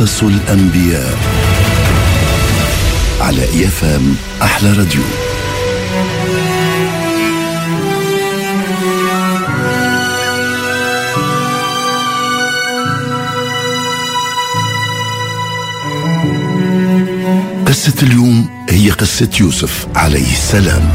[0.00, 1.18] قصص الأنبياء
[3.20, 5.02] على إيفام أحلى راديو.
[17.66, 20.92] قصة اليوم هي قصة يوسف عليه السلام.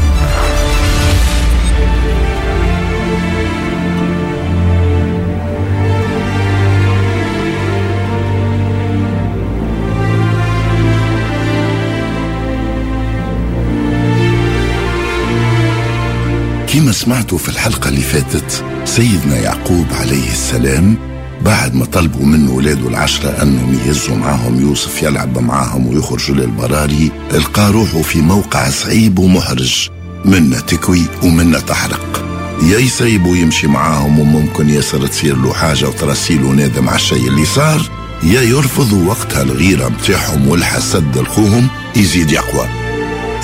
[16.76, 20.96] كما سمعتوا في الحلقة اللي فاتت سيدنا يعقوب عليه السلام
[21.44, 27.72] بعد ما طلبوا منه ولاده العشرة أنهم يهزوا معاهم يوسف يلعب معاهم ويخرجوا للبراري إلقى
[27.72, 29.88] روحه في موقع صعيب ومحرج
[30.24, 32.24] منا تكوي ومنا تحرق.
[32.62, 37.90] يا يسيبوا يمشي معاهم وممكن ياسر تصير له حاجة وترسيله نادم على الشيء اللي صار.
[38.22, 42.68] يا يرفضوا وقتها الغيرة متاعهم والحسد لخوهم يزيد يقوى.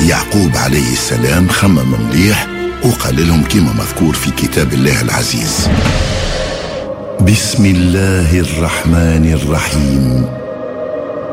[0.01, 5.69] يعقوب عليه السلام خمم مليح وقال لهم كما مذكور في كتاب الله العزيز.
[7.21, 10.25] بسم الله الرحمن الرحيم.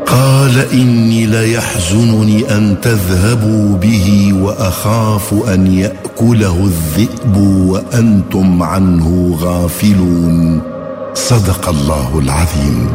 [0.05, 10.61] قال إني ليحزنني أن تذهبوا به وأخاف أن يأكله الذئب وأنتم عنه غافلون.
[11.13, 12.89] صدق الله العظيم.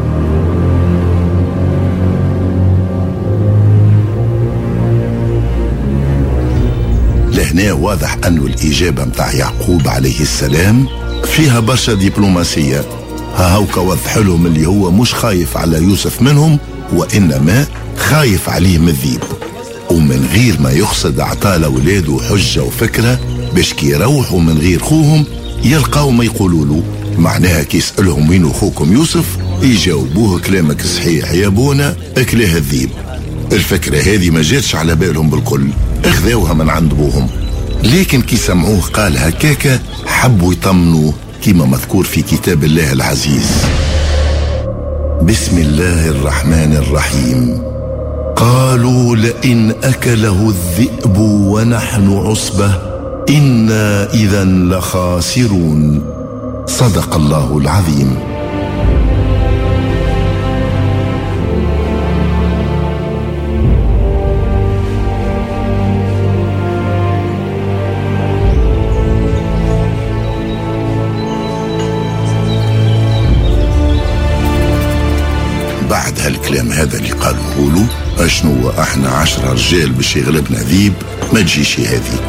[7.35, 10.87] لهنا واضح أنه الإجابة متاع يعقوب عليه السلام
[11.23, 12.85] فيها برشا دبلوماسية.
[13.35, 16.59] ها هوكا وضح لهم اللي هو مش خايف على يوسف منهم
[16.93, 17.65] وإنما
[17.97, 19.21] خايف عليه من الذيب.
[19.91, 23.19] ومن غير ما يقصد أعطى لأولاده حجة وفكرة
[23.55, 25.25] باش كي يروحوا من غير خوهم
[25.63, 26.83] يلقاو ما يقولوا له.
[27.17, 29.25] معناها كي يسألهم وين أخوكم يوسف
[29.61, 32.89] يجاوبوه كلامك صحيح يا بونا أكلاه الذيب.
[33.51, 35.67] الفكرة هذه ما جاتش على بالهم بالكل.
[36.05, 37.27] اخذوها من عند بوهم
[37.83, 43.51] لكن كي سمعوه قال هكاكا حبوا يطمنوه كما مذكور في كتاب الله العزيز.
[45.21, 47.61] بسم الله الرحمن الرحيم.
[48.35, 52.71] قالوا لئن أكله الذئب ونحن عصبة
[53.29, 56.03] إنا اذا لخاسرون.
[56.65, 58.34] صدق الله العظيم.
[76.45, 77.87] بعد هالكلام هذا اللي قالوه له
[78.25, 80.93] أشنو أحنا عشرة رجال باش يغلبنا ذيب
[81.33, 82.19] ما تجيش هذه.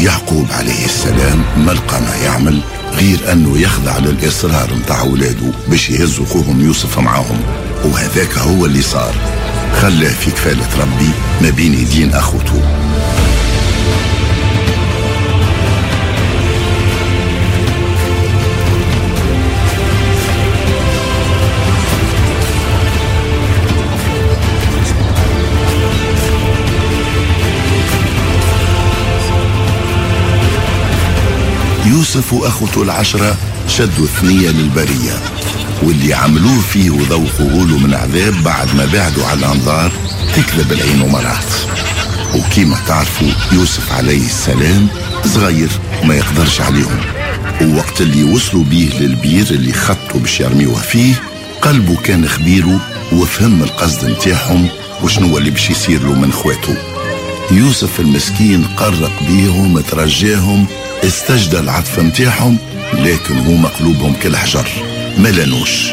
[0.00, 2.60] يعقوب عليه السلام ما لقى ما يعمل
[2.92, 7.40] غير أنه يخضع للإصرار متاع اولاده باش يهزوا أخوهم يوسف معاهم.
[7.84, 9.14] وهذاك هو اللي صار.
[9.82, 11.10] خلاه في كفالة ربي
[11.42, 12.62] ما بين يدين أخوته.
[32.14, 33.36] يوسف وأخوته العشرة
[33.68, 35.22] شدوا ثنية للبرية
[35.82, 39.92] واللي عملوه فيه وذوقوه له من عذاب بعد ما بعدوا على الأنظار
[40.36, 41.52] تكذب العين ومرات
[42.34, 44.88] وكيما تعرفوا يوسف عليه السلام
[45.26, 45.68] صغير
[46.02, 47.00] وما يقدرش عليهم.
[47.62, 51.14] ووقت اللي وصلوا بيه للبير اللي خطوا باش يرميوه فيه
[51.62, 52.80] قلبه كان خبيره
[53.12, 54.68] وفهم القصد نتاعهم
[55.02, 56.76] وشنو اللي باش يصير له من خواته
[57.50, 60.66] يوسف المسكين قرق بيهم ترجاهم
[61.06, 62.58] استجدى العطف متاعهم
[62.94, 64.68] لكن هما قلوبهم كالحجر.
[65.18, 65.90] ما لانوش.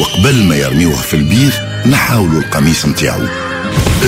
[0.00, 1.52] وقبل ما يرميوه في البير
[1.86, 3.26] نحاولوا القميص متاعو.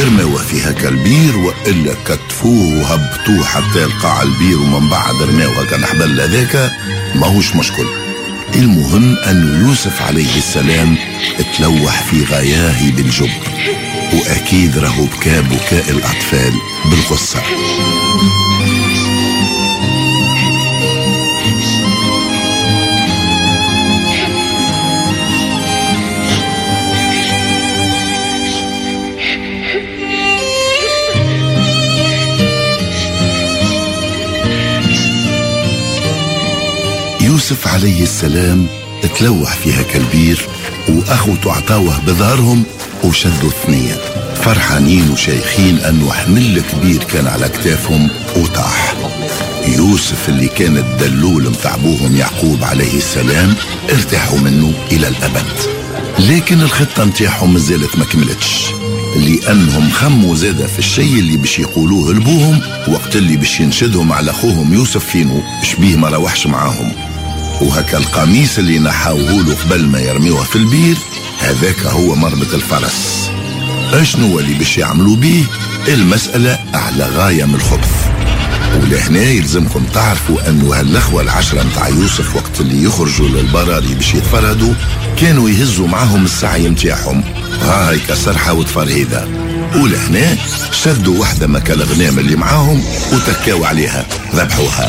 [0.03, 6.21] ارموه في هكا البير وإلا كتفوه وهبطوه حتى يلقى على البير ومن بعد رماوه كالحبل
[6.21, 6.72] هذاك.
[7.15, 7.86] ماهوش مشكل.
[8.54, 10.97] المهم أن يوسف عليه السلام
[11.59, 13.41] تلوح في غياه بالجبر
[14.15, 16.53] وأكيد راهو بكى بكاء الأطفال
[16.84, 17.42] بالغصة
[37.51, 38.66] يوسف عليه السلام
[39.19, 40.48] تلوح في هكا البير
[40.89, 42.63] واخوته عطاوه بظهرهم
[43.04, 43.95] وشدوا الثنية
[44.34, 48.95] فرحانين وشايخين انه حمل كبير كان على كتافهم وطاح.
[49.66, 53.54] يوسف اللي كان الدلول متاع أبوهم يعقوب عليه السلام
[53.91, 55.53] ارتاحوا منه إلى الأبد.
[56.19, 58.66] لكن الخطة متاعهم مازالت ما كملتش
[59.16, 64.75] لأنهم خموا زادة في الشيء اللي باش يقولوه لبوهم وقت اللي باش ينشدهم على أخوهم
[64.75, 67.16] يوسف فينو شبيه ما روحش معاهم.
[67.60, 70.97] وهكا القميص اللي نحاوه له قبل ما يرميوه في البير
[71.38, 73.30] هذاك هو مربط الفرس.
[73.92, 75.44] أشنو اللي باش يعملوا بيه؟
[75.88, 78.06] المسألة على غاية من الخبث.
[78.82, 84.74] ولهنا يلزمكم تعرفوا أنه هالأخوة العشرة متاع يوسف وقت اللي يخرجوا للبراري باش يتفرهدوا
[85.16, 87.24] كانوا يهزوا معاهم السعي متاعهم.
[87.62, 89.28] ها هيك سرحة وتفرهيدة.
[89.77, 90.37] ولهنا
[90.73, 92.83] شدوا واحدة مكا الغنام اللي معاهم
[93.13, 94.89] وتكاو عليها ذبحوها.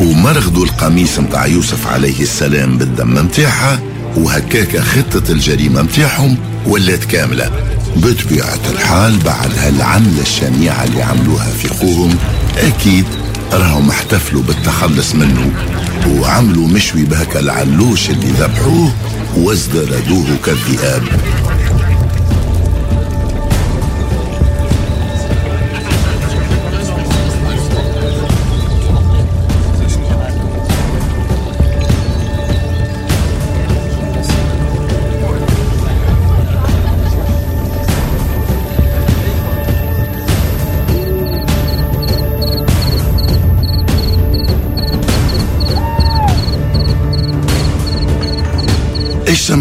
[0.00, 3.80] ومرغدوا القميص متاع يوسف عليه السلام بالدم متاعها
[4.16, 6.36] وهكاك خطة الجريمة متاعهم
[6.66, 7.50] ولات كاملة.
[7.96, 12.18] بطبيعة الحال بعد هالعملة الشنيعة اللي عملوها في خوهم
[12.58, 13.04] أكيد
[13.52, 15.52] راهم احتفلوا بالتخلص منه.
[16.08, 18.92] وعملوا مشوي بهك العلوش اللي ذبحوه
[19.36, 21.02] وازدردوه كالذئاب.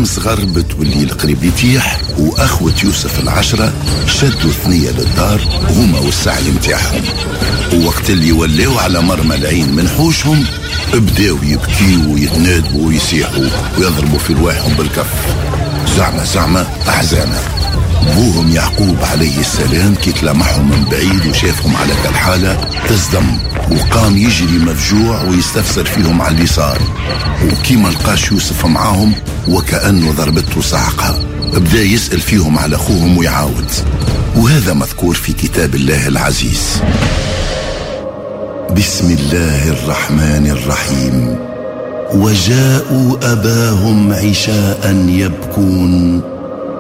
[0.01, 3.73] الشمس غربت والليل قريب يتيح وأخوة يوسف العشرة
[4.07, 7.01] شدوا ثنية للدار هما والسعي متاعهم
[7.73, 10.45] ووقت اللي ولاو على مرمى العين من حوشهم
[10.94, 13.45] بداو يبكيوا ويتنادوا ويصيحوا
[13.77, 15.13] ويضربوا في رواحهم بالكف.
[15.97, 17.56] زعمة زعمة أحزانة.
[18.15, 22.57] بوهم يعقوب عليه السلام كي تلمحهم من بعيد وشافهم على كالحالة
[22.89, 23.38] تصدم
[23.71, 26.81] وقام يجري مفجوع ويستفسر فيهم على اللي صار
[27.45, 29.13] وكيما لقاش يوسف معاهم
[29.47, 31.19] وكأنه ضربته صعقة
[31.53, 33.71] بدا يسأل فيهم على أخوهم ويعاود.
[34.35, 36.81] وهذا مذكور في كتاب الله العزيز.
[38.77, 41.35] بسم الله الرحمن الرحيم.
[42.13, 46.21] وجاءوا أباهم عشاء يبكون.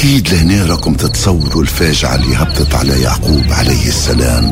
[0.00, 4.44] أكيد لهنا راكم تتصوروا الفاجعة اللي هبطت على يعقوب عليه السلام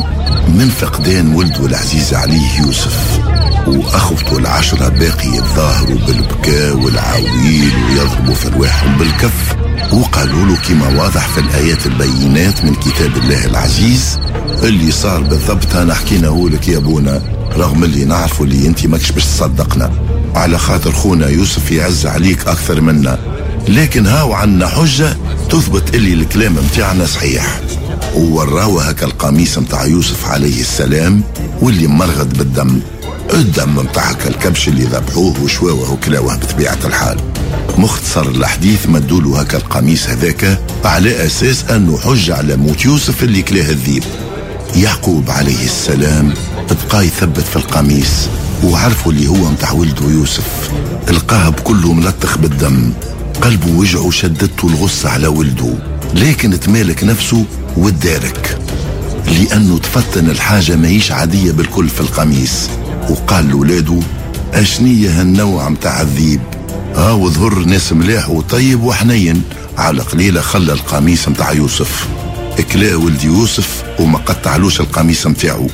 [0.49, 3.21] من فقدان ولده العزيز عليه يوسف
[3.67, 9.56] وأخوته العشرة باقي يتظاهروا بالبكاء والعويل ويضربوا في رواحهم بالكف
[9.93, 14.19] وقالوا له كما واضح في الآيات البينات من كتاب الله العزيز
[14.62, 17.23] اللي صار بالضبط أنا حكيناه لك يا بونا
[17.56, 19.91] رغم اللي نعرفوا اللي أنت ماكش باش تصدقنا.
[20.35, 23.38] على خاطر خونا يوسف يعز عليك أكثر منا.
[23.69, 25.16] لكن هاو عنا حجة
[25.50, 27.61] تثبت اللي الكلام متاعنا صحيح.
[28.14, 31.23] ووراو هكا القميص متاع يوسف عليه السلام
[31.62, 32.80] واللي مرغد بالدم.
[33.35, 37.21] الدم متاع الكبش اللي ذبحوه وشواوه وكلاوه بطبيعة الحال.
[37.78, 43.71] مختصر الحديث مدولو هكا القميص هذاك على أساس أنه حج على موت يوسف اللي كلاه
[43.71, 44.04] الذيب.
[44.76, 46.35] يعقوب عليه السلام
[46.90, 48.28] بقى يثبت في القميص
[48.64, 50.71] وعرفوا اللي هو متاع ولده يوسف.
[51.11, 52.92] القاه كله ملطخ بالدم.
[53.42, 55.75] قلبه وجعه وشدته الغصة على ولده
[56.14, 57.45] لكن تمالك نفسه
[57.76, 58.59] والدارك
[59.26, 62.68] لأنه تفطن الحاجة ماهيش عادية بالكل في القميص.
[63.11, 64.00] وقال لولاده
[64.54, 66.40] أشنية هالنوع متاع الذيب.
[66.95, 69.42] هاو ظهر ناس ملاح وطيب وحنين.
[69.78, 72.09] على قليلة خلى القميص متاع يوسف.
[72.73, 75.66] كلا ولد يوسف وما قطعلوش القميص متاعه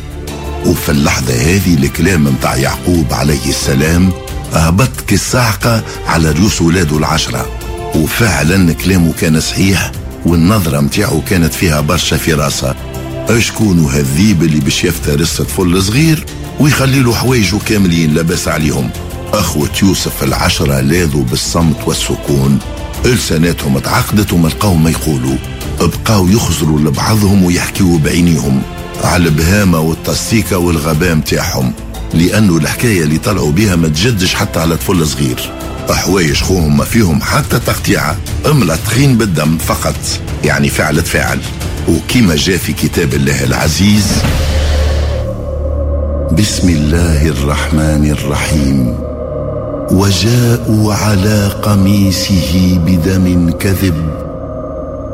[0.66, 4.12] وفي اللحظة هذه الكلام متاع يعقوب عليه السلام
[4.54, 7.46] هبط كالصاعقة على رؤوس ولاده العشرة.
[7.94, 9.92] وفعلا كلامه كان صحيح
[10.26, 12.74] والنظرة متاعه كانت فيها برشا فراسة.
[13.28, 16.26] أشكون هالذيب اللي باش يفترس طفل صغير
[16.60, 18.90] ويخلي له حوايجه كاملين لاباس عليهم.
[19.32, 22.58] أخوة يوسف العشرة لاذوا بالصمت والسكون.
[23.04, 25.36] لساناتهم تعقدت وما لقاو ما يقولوا.
[25.80, 28.62] بقاو يخزروا لبعضهم ويحكيوا بعينيهم.
[29.04, 31.72] على البهامة والتصيكة والغباء متاعهم.
[32.14, 35.50] لأنه الحكاية اللي طلعوا بها ما تجدش حتى على طفل صغير.
[35.90, 38.16] حوايج خوهم ما فيهم حتى تقطيعة
[38.46, 39.94] ملطخين بالدم فقط.
[40.44, 41.38] يعني فعلة فاعل.
[41.88, 44.06] وكما جاء في كتاب الله العزيز.
[46.32, 48.98] بسم الله الرحمن الرحيم.
[49.90, 54.10] وجاءوا على قميصه بدم كذب.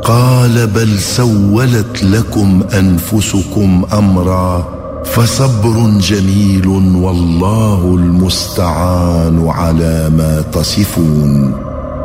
[0.02, 4.79] قال بل سولت لكم أنفسكم أمرا.
[5.04, 6.66] فصبر جميل
[6.96, 11.52] والله المستعان على ما تصفون.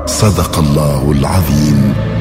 [0.06, 2.15] صدق الله العظيم.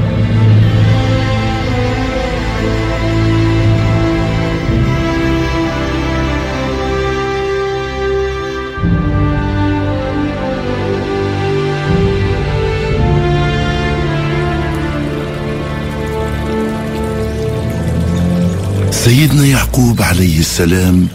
[19.04, 21.08] سيدنا يعقوب عليه السلام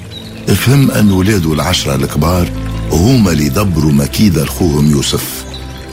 [0.48, 2.50] فهم أن ولاده العشرة الكبار
[2.91, 5.46] هما اللي دبروا مكيدة أخوهم يوسف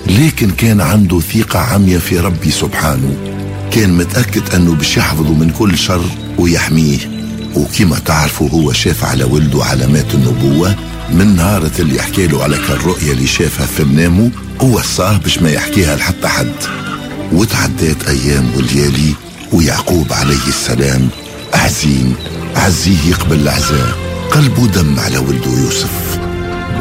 [0.06, 3.16] لكن كان عنده ثقة عمية في ربي سبحانه
[3.70, 6.04] كان متأكد أنه باش يحفظه من كل شر
[6.38, 6.98] ويحميه
[7.54, 10.74] وكما تعرفوا هو شاف على ولده علامات النبوة
[11.12, 15.96] من نهارة اللي يحكي له على الرؤية اللي شافها في منامه ووصاه باش ما يحكيها
[15.96, 16.52] لحتى حد.
[17.32, 19.12] وتعدات أيام وليالي
[19.52, 21.08] ويعقوب عليه السلام
[21.56, 22.14] حزين
[22.56, 23.96] عزيه يقبل العزاء
[24.30, 26.18] قلبه دم على ولده يوسف.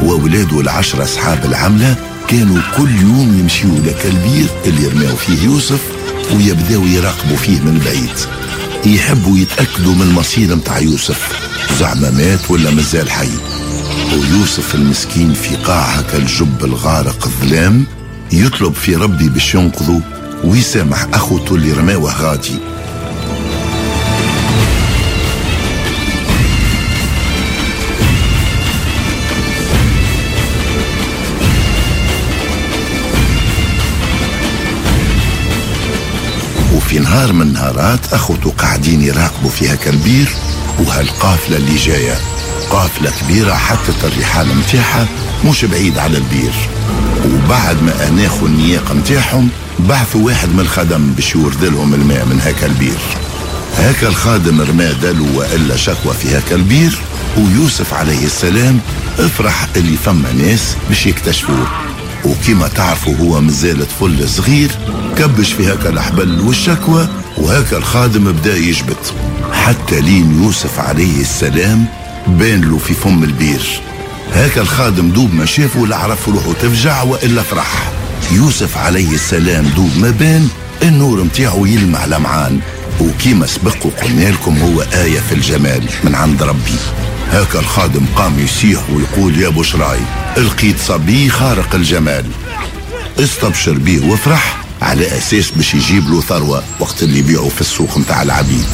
[0.02, 1.96] وولاده العشرة أصحاب العملة
[2.28, 5.80] كانوا كل يوم يمشيوا لك البير اللي يرميوا فيه يوسف
[6.34, 8.16] ويبدأوا يراقبوا فيه من بعيد.
[8.94, 11.28] يحبوا يتأكدوا من المصير متاع يوسف.
[11.78, 13.30] زعما مات ولا مازال حي.
[14.12, 17.84] ويوسف المسكين في قاع هكا الجب الغارق الظلام
[18.32, 20.00] يطلب في ربي باش ينقذه
[20.44, 22.58] ويسامح أخوته اللي رماوه غادي.
[36.86, 40.28] في نهار من نهارات أخوته قاعدين يراقبوا في هكا البير
[40.78, 42.14] وهالقافلة اللي جاية.
[42.70, 45.06] قافلة كبيرة حطت الرحال متاعها
[45.44, 46.52] مش بعيد على البير.
[47.24, 52.66] وبعد ما أناخوا النياق متاعهم بعثوا واحد من الخدم باش يورد لهم الماء من هكا
[52.66, 52.98] البير.
[53.78, 56.98] هكا الخادم رمى دلو وإلا شكوى في هكا البير
[57.36, 58.80] ويوسف عليه السلام
[59.18, 61.66] افرح اللي فما ناس باش يكتشفوه.
[62.26, 64.70] وكما تعرفوا هو مازال طفل صغير
[65.18, 69.14] كبش في هكا الحبل والشكوى وهكا الخادم بدا يجبت
[69.52, 71.84] حتى لين يوسف عليه السلام
[72.26, 73.80] بان له في فم البير.
[74.34, 77.92] هكا الخادم دوب ما شافه لا عرف روحه تفجع وإلا فرح.
[78.32, 80.48] يوسف عليه السلام دوب ما بان
[80.82, 82.60] النور متاعه يلمع لمعان.
[83.00, 86.78] وكيما سبق وقلنا لكم هو آية في الجمال من عند ربي.
[87.32, 90.00] هاك الخادم قام يسيح ويقول يا بشراي
[90.36, 92.24] لقيت صبي خارق الجمال.
[93.18, 98.22] استبشر بيه وافرح على أساس باش يجيب له ثروة وقت اللي يبيعوا في السوق متاع
[98.22, 98.66] العبيد.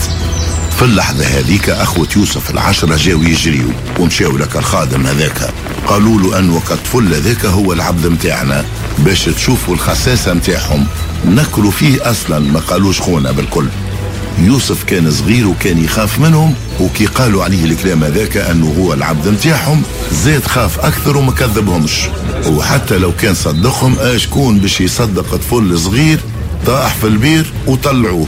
[0.77, 5.51] في اللحظة هذيك أخوة يوسف العشرة جاوا يجريوا ومشاو لك الخادم هذاك.
[5.87, 8.65] قالوا له أنه كطفل هذاك هو العبد متاعنا
[8.99, 10.87] باش تشوفوا الخساسة متاعهم.
[11.27, 13.69] نكروا فيه أصلا ما قالوش خونا بالكل.
[14.45, 19.83] يوسف كان صغير وكان يخاف منهم وكي قالوا عليه الكلام هذاك أنه هو العبد نتاعهم
[20.13, 21.93] زاد خاف أكثر وما كذبهمش.
[22.47, 26.21] وحتى لو كان صدقهم اشكون باش يصدق طفل صغير؟
[26.67, 28.27] طاح في البير وطلعوه.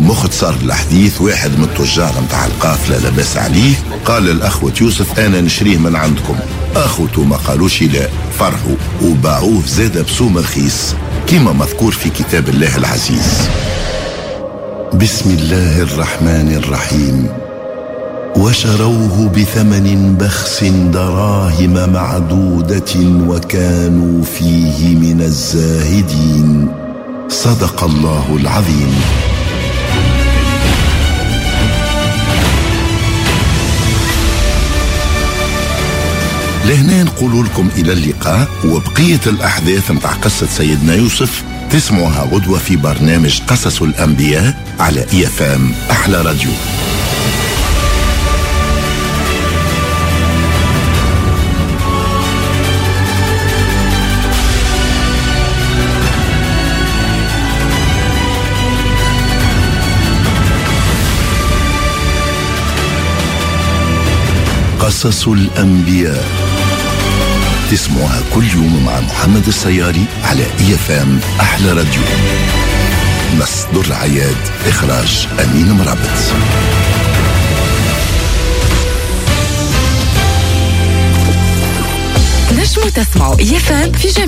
[0.00, 5.76] مخت صار الحديث واحد من التجار متاع القافلة لباس عليه قال الأخوة يوسف أنا نشريه
[5.76, 6.36] من عندكم.
[6.76, 8.76] أخوته ما قالوش لا فرحوا.
[9.02, 10.94] وباعوه زاد بسوم رخيص
[11.26, 13.48] كما مذكور في كتاب الله العزيز.
[15.00, 17.28] بسم الله الرحمن الرحيم.
[18.36, 22.94] وشروه بثمن بخس دراهم معدودة
[23.28, 26.68] وكانوا فيه من الزاهدين.
[27.28, 28.94] صدق الله العظيم.
[36.66, 43.40] لهنا نقول لكم إلى اللقاء وبقية الأحداث متاع قصه سيدنا يوسف تسمعها غدوة في برنامج
[43.40, 46.50] قصص الأنبياء على IFM أحلى راديو.
[64.80, 66.51] قصص الأنبياء.
[67.72, 72.02] تسمعها كل يوم مع محمد السياري على IFM أحلى راديو.
[73.40, 74.36] نص در عياد
[74.66, 76.18] إخراج أمين مرابط.
[82.52, 84.26] نجموا تسمعوا IFM في جميع